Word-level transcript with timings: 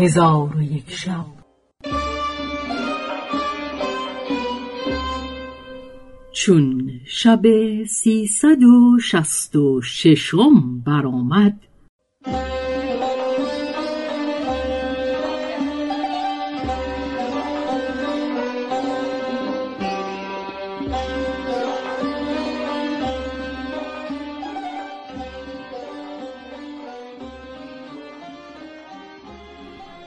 هزار 0.00 0.56
و 0.56 0.62
یک 0.62 0.90
شب. 0.90 1.24
چون 6.32 6.90
شب 7.06 7.42
سیصد 7.84 8.62
و 8.62 8.98
شست 9.00 9.56
و 9.56 9.80
ششم 9.82 10.80
برآمد 10.86 11.60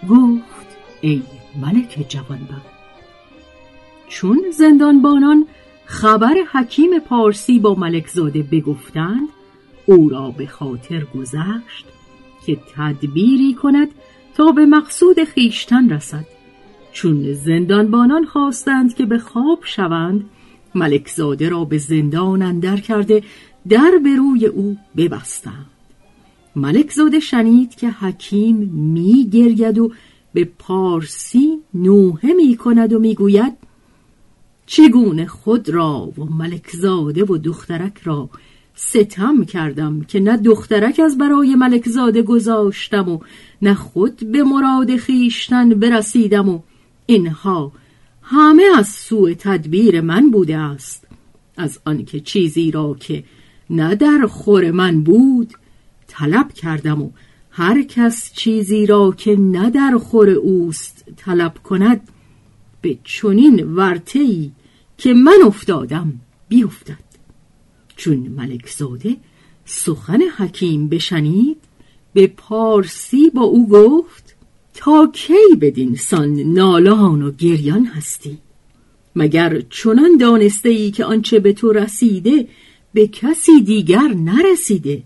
گفت 0.09 0.67
ای 1.01 1.21
ملک 1.61 2.05
جوانبخت 2.09 2.73
چون 4.07 4.41
زندانبانان 4.57 5.47
خبر 5.85 6.35
حکیم 6.51 6.99
پارسی 6.99 7.59
با 7.59 7.75
ملک 7.75 8.07
زاده 8.07 8.43
بگفتند 8.43 9.29
او 9.85 10.09
را 10.09 10.31
به 10.31 10.47
خاطر 10.47 11.03
گذشت 11.03 11.85
که 12.45 12.57
تدبیری 12.75 13.53
کند 13.53 13.87
تا 14.35 14.51
به 14.51 14.65
مقصود 14.65 15.23
خیشتن 15.23 15.89
رسد. 15.89 16.25
چون 16.91 17.33
زندانبانان 17.33 18.25
خواستند 18.25 18.93
که 18.95 19.05
به 19.05 19.17
خواب 19.17 19.59
شوند 19.63 20.29
ملک 20.75 21.09
زاده 21.09 21.49
را 21.49 21.65
به 21.65 21.77
زندان 21.77 22.41
اندر 22.41 22.77
کرده 22.77 23.23
در 23.69 23.91
به 24.03 24.15
روی 24.15 24.45
او 24.45 24.77
ببستند. 24.97 25.72
ملک 26.55 26.91
زاده 26.91 27.19
شنید 27.19 27.75
که 27.75 27.89
حکیم 27.89 28.55
می 28.73 29.29
گرید 29.29 29.77
و 29.77 29.91
به 30.33 30.49
پارسی 30.59 31.59
نوحه 31.73 32.33
می 32.33 32.57
کند 32.57 32.93
و 32.93 32.99
می 32.99 33.15
گوید 33.15 33.53
چگونه 34.65 35.25
خود 35.25 35.69
را 35.69 36.11
و 36.17 36.25
ملک 36.25 36.69
زاده 36.69 37.23
و 37.23 37.37
دخترک 37.37 37.99
را 38.03 38.29
ستم 38.75 39.45
کردم 39.45 40.01
که 40.01 40.19
نه 40.19 40.37
دخترک 40.37 40.99
از 40.99 41.17
برای 41.17 41.55
ملک 41.55 41.89
زاده 41.89 42.21
گذاشتم 42.21 43.09
و 43.09 43.19
نه 43.61 43.73
خود 43.73 44.31
به 44.31 44.43
مراد 44.43 44.95
خیشتن 44.95 45.69
برسیدم 45.69 46.49
و 46.49 46.59
اینها 47.05 47.71
همه 48.21 48.63
از 48.77 48.87
سوء 48.87 49.33
تدبیر 49.33 50.01
من 50.01 50.31
بوده 50.31 50.57
است. 50.57 51.07
از 51.57 51.79
آنکه 51.85 52.19
چیزی 52.19 52.71
را 52.71 52.95
که 52.99 53.23
نه 53.69 53.95
در 53.95 54.27
خور 54.27 54.71
من 54.71 55.03
بود 55.03 55.53
طلب 56.13 56.53
کردم 56.53 57.01
و 57.01 57.09
هر 57.51 57.83
کس 57.83 58.33
چیزی 58.33 58.85
را 58.85 59.11
که 59.17 59.35
نه 59.35 59.69
در 59.69 59.97
خور 59.97 60.29
اوست 60.29 61.03
طلب 61.17 61.53
کند 61.63 62.01
به 62.81 62.97
چنین 63.03 63.63
ورطه‌ای 63.63 64.51
که 64.97 65.13
من 65.13 65.37
افتادم 65.45 66.13
بیفتد. 66.49 67.03
چون 67.95 68.17
ملک 68.17 68.69
زاده 68.69 69.17
سخن 69.65 70.21
حکیم 70.37 70.87
بشنید 70.87 71.57
به 72.13 72.27
پارسی 72.27 73.29
با 73.29 73.41
او 73.41 73.69
گفت 73.69 74.35
تا 74.73 75.11
کی 75.13 75.55
بدین 75.61 75.95
سان 75.95 76.39
نالان 76.39 77.21
و 77.21 77.31
گریان 77.31 77.85
هستی؟ 77.85 78.37
مگر 79.15 79.61
چنان 79.69 80.17
دانسته 80.17 80.69
ای 80.69 80.91
که 80.91 81.05
آنچه 81.05 81.39
به 81.39 81.53
تو 81.53 81.71
رسیده 81.71 82.47
به 82.93 83.07
کسی 83.07 83.61
دیگر 83.61 84.07
نرسیده؟ 84.15 85.03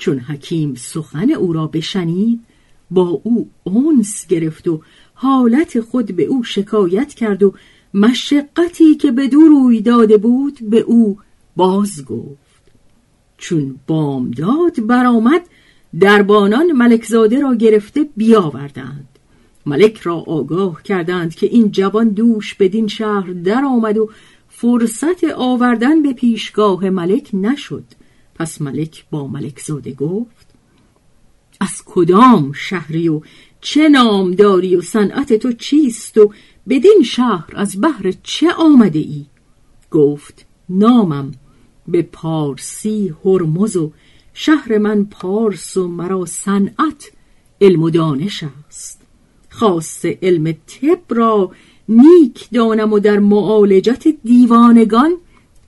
چون 0.00 0.18
حکیم 0.18 0.74
سخن 0.74 1.30
او 1.30 1.52
را 1.52 1.66
بشنید 1.66 2.40
با 2.90 3.20
او 3.24 3.50
اونس 3.64 4.26
گرفت 4.26 4.68
و 4.68 4.80
حالت 5.14 5.80
خود 5.80 6.16
به 6.16 6.24
او 6.24 6.44
شکایت 6.44 7.14
کرد 7.14 7.42
و 7.42 7.54
مشقتی 7.94 8.94
که 8.94 9.12
به 9.12 9.28
دو 9.28 9.40
روی 9.40 9.80
داده 9.80 10.16
بود 10.16 10.58
به 10.62 10.80
او 10.80 11.18
باز 11.56 12.04
گفت. 12.04 12.60
چون 13.38 13.76
بامداد 13.86 14.86
برآمد 14.86 15.42
دربانان 16.00 16.72
ملکزاده 16.72 17.40
را 17.40 17.54
گرفته 17.54 18.08
بیاوردند. 18.16 19.08
ملک 19.66 19.98
را 19.98 20.16
آگاه 20.16 20.82
کردند 20.82 21.34
که 21.34 21.46
این 21.46 21.70
جوان 21.70 22.08
دوش 22.08 22.54
بدین 22.54 22.88
شهر 22.88 23.32
در 23.32 23.64
آمد 23.64 23.98
و 23.98 24.10
فرصت 24.48 25.24
آوردن 25.36 26.02
به 26.02 26.12
پیشگاه 26.12 26.90
ملک 26.90 27.30
نشد. 27.32 27.84
پس 28.40 28.60
ملک 28.60 29.04
با 29.10 29.26
ملکزاده 29.26 29.92
گفت 29.92 30.46
از 31.60 31.82
کدام 31.86 32.52
شهری 32.52 33.08
و 33.08 33.20
چه 33.60 33.88
نامداری 33.88 34.76
و 34.76 34.80
صنعت 34.82 35.32
تو 35.32 35.52
چیست 35.52 36.18
و 36.18 36.32
بدین 36.68 37.02
شهر 37.04 37.50
از 37.54 37.80
بهر 37.80 38.12
چه 38.22 38.52
آمده 38.52 38.98
ای؟ 38.98 39.26
گفت 39.90 40.46
نامم 40.68 41.32
به 41.88 42.02
پارسی 42.02 43.14
هرمز 43.24 43.76
و 43.76 43.92
شهر 44.34 44.78
من 44.78 45.04
پارس 45.04 45.76
و 45.76 45.88
مرا 45.88 46.26
صنعت 46.26 47.12
علم 47.60 47.82
و 47.82 47.90
دانش 47.90 48.44
است 48.68 49.00
خاص 49.48 50.04
علم 50.04 50.52
طب 50.52 51.00
را 51.08 51.52
نیک 51.88 52.48
دانم 52.52 52.92
و 52.92 52.98
در 52.98 53.18
معالجت 53.18 54.08
دیوانگان 54.24 55.12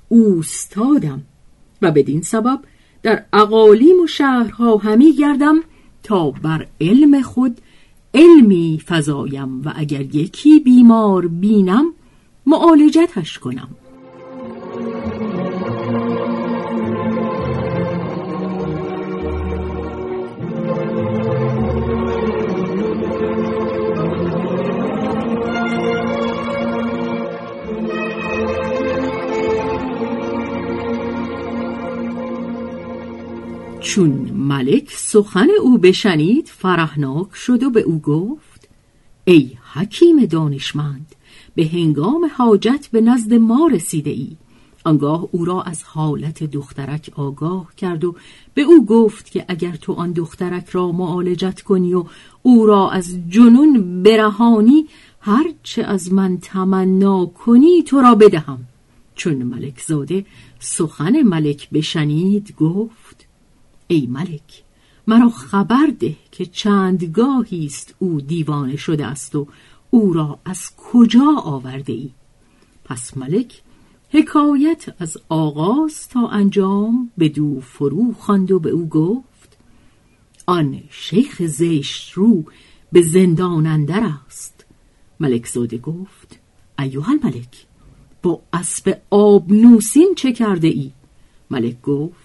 اوستادم 0.09 1.23
و 1.83 1.91
بدین 1.91 2.23
سبب 2.23 2.61
در 3.03 3.25
اقالیم 3.33 4.01
و 4.05 4.07
شهرها 4.07 4.77
همی 4.77 5.13
گردم 5.13 5.63
تا 6.03 6.31
بر 6.31 6.67
علم 6.81 7.23
خود 7.23 7.59
علمی 8.15 8.81
فزایم 8.87 9.63
و 9.63 9.73
اگر 9.77 10.01
یکی 10.01 10.61
بیمار 10.61 11.27
بینم 11.27 11.93
معالجتش 12.47 13.39
کنم. 13.39 13.69
چون 33.93 34.11
ملک 34.35 34.93
سخن 34.97 35.49
او 35.61 35.79
بشنید 35.79 36.49
فرحناک 36.49 37.35
شد 37.35 37.63
و 37.63 37.71
به 37.71 37.81
او 37.81 37.99
گفت 37.99 38.69
ای 39.25 39.51
حکیم 39.73 40.25
دانشمند 40.25 41.15
به 41.55 41.67
هنگام 41.67 42.31
حاجت 42.37 42.89
به 42.93 43.01
نزد 43.01 43.35
ما 43.35 43.67
رسیده 43.73 44.11
ای 44.11 44.37
آنگاه 44.85 45.29
او 45.33 45.45
را 45.45 45.63
از 45.63 45.83
حالت 45.83 46.45
دخترک 46.45 47.11
آگاه 47.17 47.75
کرد 47.77 48.05
و 48.05 48.15
به 48.55 48.63
او 48.63 48.87
گفت 48.87 49.31
که 49.31 49.45
اگر 49.49 49.77
تو 49.77 49.93
آن 49.93 50.13
دخترک 50.13 50.69
را 50.69 50.93
معالجت 50.93 51.61
کنی 51.61 51.95
و 51.95 52.05
او 52.43 52.67
را 52.67 52.91
از 52.91 53.19
جنون 53.29 54.03
برهانی 54.03 54.87
هرچه 55.21 55.83
از 55.83 56.13
من 56.13 56.39
تمنا 56.39 57.27
کنی 57.27 57.83
تو 57.83 58.01
را 58.01 58.15
بدهم. 58.15 58.59
چون 59.15 59.43
ملک 59.43 59.81
زاده 59.81 60.27
سخن 60.59 61.23
ملک 61.23 61.71
بشنید 61.71 62.55
گفت 62.57 63.32
ای 63.95 64.07
ملک 64.07 64.63
مرا 65.07 65.31
خبر 65.31 65.87
ده 66.01 66.17
که 66.31 66.47
چندگاهی 66.47 67.67
است 67.67 67.95
او 67.99 68.21
دیوانه 68.21 68.77
شده 68.77 69.07
است 69.07 69.35
و 69.35 69.47
او 69.91 70.13
را 70.13 70.39
از 70.45 70.71
کجا 70.77 71.35
آورده 71.45 71.93
ای 71.93 72.11
پس 72.85 73.17
ملک 73.17 73.63
حکایت 74.11 74.95
از 74.99 75.19
آغاز 75.29 76.09
تا 76.09 76.29
انجام 76.29 77.11
به 77.19 77.29
دو 77.29 77.61
فرو 77.61 78.13
خواند 78.13 78.51
و 78.51 78.59
به 78.59 78.71
او 78.71 78.89
گفت 78.89 79.59
آن 80.47 80.81
شیخ 80.91 81.43
زشت 81.43 82.13
رو 82.13 82.45
به 82.93 83.03
زندان 83.03 83.67
اندر 83.67 84.11
است 84.27 84.65
ملک 85.21 85.47
زاده 85.47 85.79
گفت 85.79 86.39
ایوه 86.79 87.11
الملک 87.11 87.67
با 88.23 88.43
اسب 88.53 89.01
آبنوسین 89.11 90.15
چه 90.17 90.33
کرده 90.33 90.69
ای؟ 90.69 90.93
ملک 91.51 91.83
گفت 91.83 92.22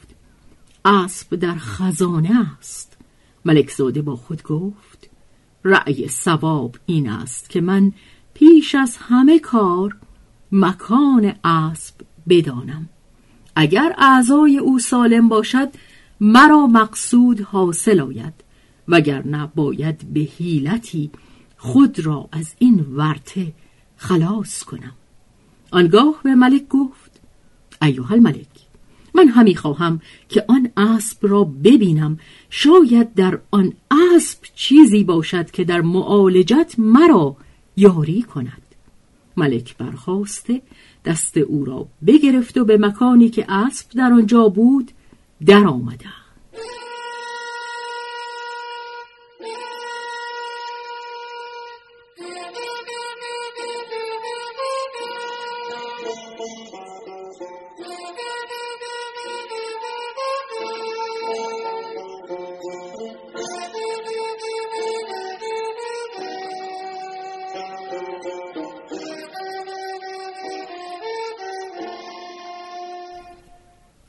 اسب 0.87 1.35
در 1.35 1.55
خزانه 1.57 2.47
است. 2.59 2.97
ملک 3.45 3.71
زاده 3.71 4.01
با 4.01 4.15
خود 4.15 4.43
گفت 4.43 5.09
رأی 5.63 6.07
سواب 6.07 6.75
این 6.85 7.09
است 7.09 7.49
که 7.49 7.61
من 7.61 7.91
پیش 8.33 8.75
از 8.75 8.97
همه 8.97 9.39
کار 9.39 9.97
مکان 10.51 11.33
اسب 11.43 11.95
بدانم. 12.29 12.89
اگر 13.55 13.95
اعضای 13.97 14.57
او 14.57 14.79
سالم 14.79 15.29
باشد 15.29 15.69
مرا 16.19 16.67
مقصود 16.67 17.41
حاصل 17.41 17.99
آید 17.99 18.33
وگرنه 18.87 19.51
باید 19.55 20.13
به 20.13 20.19
حیلتی 20.19 21.11
خود 21.57 21.99
را 21.99 22.29
از 22.31 22.53
این 22.59 22.79
ورته 22.79 23.53
خلاص 23.97 24.63
کنم. 24.63 24.93
آنگاه 25.71 26.19
به 26.23 26.35
ملک 26.35 26.67
گفت 26.67 27.21
ایوه 27.81 28.11
الملک 28.11 28.66
من 29.17 29.27
همی 29.27 29.55
خواهم 29.55 30.01
که 30.29 30.45
آن 30.47 30.69
اسب 30.77 31.17
را 31.21 31.43
ببینم. 31.43 32.19
شاید 32.49 33.13
در 33.13 33.39
آن 33.51 33.73
اسب 33.91 34.39
چیزی 34.55 35.03
باشد 35.03 35.51
که 35.51 35.63
در 35.63 35.81
معالجت 35.81 36.75
مرا 36.77 37.35
یاری 37.77 38.21
کند. 38.21 38.61
ملک 39.37 39.77
برخواسته 39.77 40.61
دست 41.05 41.37
او 41.37 41.65
را 41.65 41.87
بگرفت 42.07 42.57
و 42.57 42.65
به 42.65 42.77
مکانی 42.77 43.29
که 43.29 43.51
اسب 43.51 43.91
در 43.95 44.13
آنجا 44.13 44.49
بود 44.49 44.91
در 45.45 45.67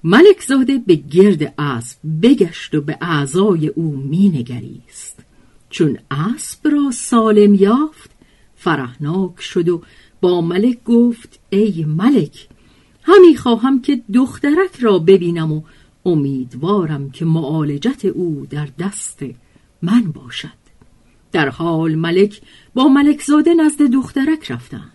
ملک 0.05 0.43
زاده 0.43 0.79
به 0.87 0.95
گرد 0.95 1.55
اسب 1.59 1.99
بگشت 2.23 2.75
و 2.75 2.81
به 2.81 2.99
اعضای 3.01 3.69
او 3.69 3.97
مینگریست. 3.97 5.25
چون 5.71 5.99
اسب 6.11 6.69
را 6.69 6.91
سالم 6.91 7.55
یافت 7.55 8.11
فرحناک 8.57 9.41
شد 9.41 9.69
و 9.69 9.83
با 10.21 10.41
ملک 10.41 10.85
گفت 10.85 11.41
ای 11.51 11.85
ملک 11.89 12.49
همی 13.03 13.37
خواهم 13.37 13.83
که 13.83 14.01
دخترک 14.15 14.77
را 14.81 14.99
ببینم 14.99 15.53
و 15.53 15.63
امیدوارم 16.07 17.11
که 17.11 17.25
معالجت 17.25 18.05
او 18.05 18.47
در 18.51 18.69
دست 18.79 19.23
من 19.83 20.03
باشد. 20.03 20.59
در 21.33 21.49
حال 21.49 21.95
ملک 21.95 22.41
با 22.75 22.89
ملک 22.89 23.23
زاده 23.23 23.55
نزد 23.55 23.83
دخترک 23.83 24.51
رفتند. 24.51 24.93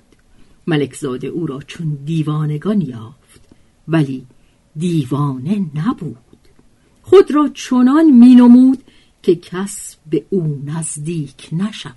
ملک 0.68 0.96
زاده 0.96 1.28
او 1.28 1.48
را 1.48 1.60
چون 1.68 1.98
دیوانگان 2.06 2.82
یافت 2.82 3.42
ولی 3.88 4.26
دیوانه 4.76 5.66
نبود. 5.76 6.18
خود 7.02 7.32
را 7.32 7.50
چنان 7.54 8.12
مینمود 8.12 8.84
که 9.24 9.36
کس 9.36 9.96
به 10.10 10.26
او 10.30 10.62
نزدیک 10.66 11.50
نشود. 11.52 11.96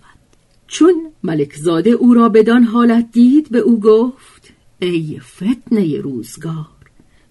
چون 0.67 1.12
ملک 1.23 1.55
زاده 1.55 1.90
او 1.90 2.14
را 2.14 2.28
بدان 2.28 2.64
حالت 2.64 3.12
دید 3.12 3.50
به 3.50 3.58
او 3.58 3.81
گفت 3.81 4.52
ای 4.78 5.20
فتنه 5.20 6.00
روزگار 6.00 6.67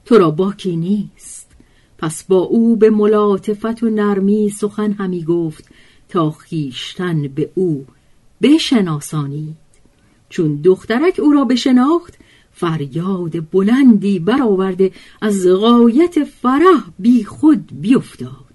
تو 0.06 0.18
را 0.18 0.32
باکی 0.32 0.76
نیست. 0.76 1.52
پس 1.98 2.24
با 2.24 2.40
او 2.40 2.76
به 2.76 2.90
ملاطفت 2.90 3.84
و 3.84 3.90
نرمی 3.90 4.50
سخن 4.50 4.92
همی 4.92 5.24
گفت 5.24 5.70
تا 6.10 6.32
خیشتن 6.32 7.28
به 7.28 7.52
او 7.56 7.86
بشناسانید. 8.42 9.56
چون 10.30 10.56
دخترک 10.56 11.20
او 11.20 11.32
را 11.32 11.46
بشناخت 11.46 12.18
فریاد 12.56 13.50
بلندی 13.52 14.20
برآورده 14.20 14.92
از 15.22 15.48
غایت 15.48 16.24
فرح 16.24 16.84
بی 17.00 17.24
خود 17.24 17.82
بیفتاد. 17.82 18.46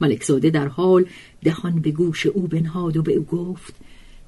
ملکزاده 0.00 0.50
در 0.50 0.68
حال 0.68 1.04
دهان 1.44 1.80
به 1.80 1.90
گوش 1.90 2.26
او 2.26 2.42
بنهاد 2.42 2.96
و 2.96 3.02
به 3.02 3.14
او 3.14 3.24
گفت 3.24 3.74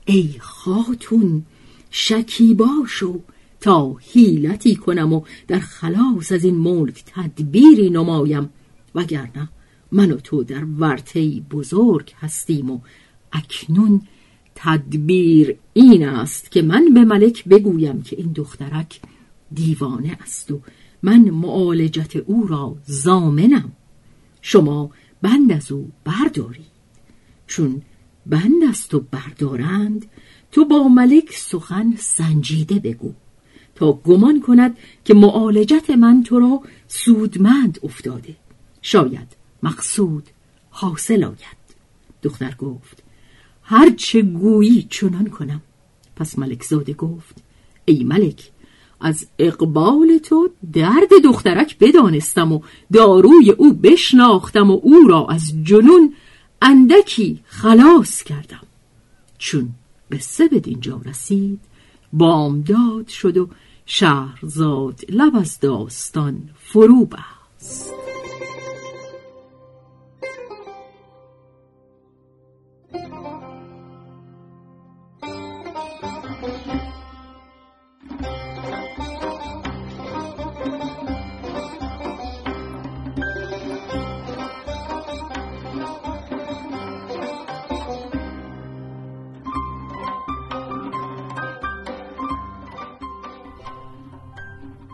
ای 0.07 0.35
خاتون 0.39 1.43
شکیبا 1.91 2.69
شو 2.87 3.21
تا 3.61 3.97
حیلتی 4.13 4.77
کنم 4.77 5.13
و 5.13 5.23
در 5.49 5.59
خلاص 5.59 6.33
از 6.33 6.45
این 6.45 6.59
ملک 6.59 7.05
تدبیری 7.07 7.91
نمایم. 7.91 8.51
وگرنه 8.95 9.49
من 9.93 10.13
و 10.13 10.17
تو 10.17 10.45
در 10.45 10.65
ورطهی 10.65 11.45
بزرگ 11.51 12.13
هستیم 12.21 12.71
و 12.71 12.81
اکنون 13.33 14.03
تدبیر 14.55 15.57
این 15.73 16.09
است 16.09 16.51
که 16.51 16.63
من 16.63 16.95
به 16.95 17.05
ملک 17.05 17.45
بگویم 17.45 18.03
که 18.03 18.17
این 18.17 18.33
دخترک 18.33 19.01
دیوانه 19.53 20.19
است 20.23 20.51
و 20.51 20.61
من 21.03 21.31
معالجت 21.31 22.17
او 22.17 22.47
را 22.47 22.77
زامنم. 22.85 23.73
شما 24.43 24.91
بند 25.23 25.53
از 25.53 25.73
او 25.73 25.91
بردارید 26.05 26.79
چون 27.47 27.83
بند 28.27 28.65
از 28.69 28.89
تو 28.89 29.01
بردارند 29.01 30.07
تو 30.53 30.65
با 30.65 30.89
ملک 30.89 31.33
سخن 31.33 31.95
سنجیده 31.97 32.79
بگو 32.79 33.15
تا 33.75 33.93
گمان 33.93 34.41
کند 34.41 34.77
که 35.05 35.15
معالجت 35.15 35.91
من 35.91 36.23
تو 36.23 36.39
را 36.39 36.61
سودمند 36.89 37.79
افتاده. 37.83 38.37
شاید 38.83 39.37
مقصود 39.63 40.29
حاصل 40.71 41.25
آید. 41.25 41.59
دختر 42.23 42.55
گفت 42.55 43.03
هرچه 43.63 44.23
گویی 44.23 44.87
چنان 44.91 45.27
کنم. 45.27 45.63
پس 46.17 46.39
ملک 46.39 46.63
زاده 46.63 46.93
گفت 46.93 47.43
ای 47.85 48.05
ملک 48.05 48.51
از 49.01 49.27
اقبال 49.39 50.19
تو 50.19 50.49
درد 50.73 51.09
دخترک 51.25 51.79
بدانستم 51.79 52.53
و 52.53 52.61
داروی 52.93 53.51
او 53.51 53.73
بشناختم 53.73 54.71
و 54.71 54.81
او 54.83 55.09
را 55.09 55.27
از 55.31 55.53
جنون 55.63 56.15
اندکی 56.63 57.41
خلاص 57.45 58.23
کردم. 58.23 58.63
چون 59.39 59.69
قصه 60.13 60.49
به 60.49 60.61
دینجا 60.61 61.01
رسید 61.05 61.61
بامداد 62.13 63.09
شد 63.09 63.37
و 63.37 63.49
شهرزاد 63.87 65.01
لب 65.09 65.37
از 65.37 65.61
داستان 65.61 66.49
فرو 66.59 67.05
بست. 67.05 67.93